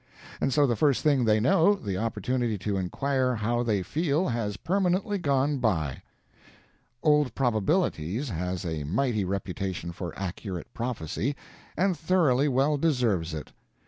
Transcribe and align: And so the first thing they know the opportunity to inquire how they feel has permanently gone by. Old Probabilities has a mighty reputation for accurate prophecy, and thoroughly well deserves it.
And 0.41 0.51
so 0.51 0.65
the 0.65 0.75
first 0.75 1.03
thing 1.03 1.25
they 1.25 1.39
know 1.39 1.75
the 1.75 1.95
opportunity 1.95 2.57
to 2.57 2.75
inquire 2.75 3.35
how 3.35 3.61
they 3.61 3.83
feel 3.83 4.29
has 4.29 4.57
permanently 4.57 5.19
gone 5.19 5.59
by. 5.59 6.01
Old 7.03 7.35
Probabilities 7.35 8.29
has 8.29 8.65
a 8.65 8.83
mighty 8.83 9.23
reputation 9.23 9.91
for 9.91 10.17
accurate 10.17 10.73
prophecy, 10.73 11.35
and 11.77 11.95
thoroughly 11.95 12.47
well 12.47 12.77
deserves 12.77 13.35
it. 13.35 13.51